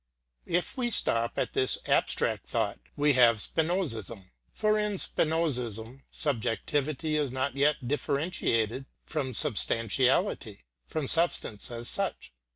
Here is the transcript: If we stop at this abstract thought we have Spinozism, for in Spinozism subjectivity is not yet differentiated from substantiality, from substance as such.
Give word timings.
If 0.47 0.77
we 0.77 0.89
stop 0.89 1.37
at 1.37 1.53
this 1.53 1.77
abstract 1.85 2.47
thought 2.47 2.79
we 2.95 3.13
have 3.13 3.37
Spinozism, 3.39 4.31
for 4.51 4.79
in 4.79 4.93
Spinozism 4.97 6.01
subjectivity 6.09 7.17
is 7.17 7.31
not 7.31 7.55
yet 7.55 7.87
differentiated 7.87 8.87
from 9.05 9.31
substantiality, 9.33 10.63
from 10.87 11.07
substance 11.07 11.69
as 11.69 11.87
such. 11.87 12.33